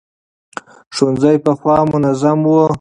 [0.95, 2.61] ښوونځي پخوا منظم وو.